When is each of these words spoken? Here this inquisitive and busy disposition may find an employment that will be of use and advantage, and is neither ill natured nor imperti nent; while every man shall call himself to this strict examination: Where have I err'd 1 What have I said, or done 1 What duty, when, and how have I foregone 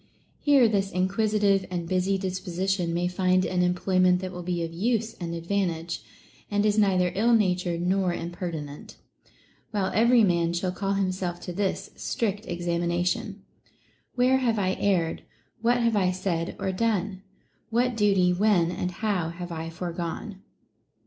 Here 0.39 0.67
this 0.67 0.91
inquisitive 0.91 1.67
and 1.69 1.87
busy 1.87 2.17
disposition 2.17 2.91
may 2.91 3.07
find 3.07 3.45
an 3.45 3.61
employment 3.61 4.19
that 4.21 4.31
will 4.31 4.41
be 4.41 4.63
of 4.63 4.73
use 4.73 5.13
and 5.19 5.35
advantage, 5.35 6.01
and 6.49 6.65
is 6.65 6.75
neither 6.75 7.11
ill 7.13 7.35
natured 7.35 7.81
nor 7.83 8.11
imperti 8.11 8.65
nent; 8.65 8.95
while 9.69 9.91
every 9.93 10.23
man 10.23 10.53
shall 10.53 10.71
call 10.71 10.93
himself 10.93 11.39
to 11.41 11.53
this 11.53 11.91
strict 11.95 12.47
examination: 12.47 13.43
Where 14.15 14.39
have 14.39 14.57
I 14.57 14.73
err'd 14.81 15.21
1 15.61 15.75
What 15.75 15.83
have 15.83 15.95
I 15.95 16.09
said, 16.09 16.55
or 16.57 16.71
done 16.71 17.21
1 17.69 17.83
What 17.91 17.95
duty, 17.95 18.33
when, 18.33 18.71
and 18.71 18.89
how 18.89 19.29
have 19.29 19.51
I 19.51 19.69
foregone 19.69 20.41